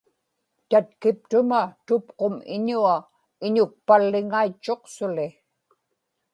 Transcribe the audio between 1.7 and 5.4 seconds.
tupqum iñua iñukpalliŋaitchuq suli